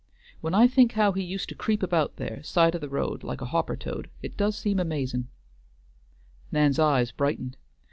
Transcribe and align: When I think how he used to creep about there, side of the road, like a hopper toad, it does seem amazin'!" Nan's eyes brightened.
When 0.39 0.55
I 0.55 0.65
think 0.67 0.93
how 0.93 1.11
he 1.11 1.21
used 1.21 1.47
to 1.49 1.53
creep 1.53 1.83
about 1.83 2.15
there, 2.15 2.41
side 2.41 2.73
of 2.73 2.81
the 2.81 2.89
road, 2.89 3.23
like 3.23 3.39
a 3.39 3.45
hopper 3.45 3.75
toad, 3.77 4.09
it 4.23 4.35
does 4.35 4.57
seem 4.57 4.79
amazin'!" 4.79 5.27
Nan's 6.51 6.79
eyes 6.79 7.11
brightened. 7.11 7.55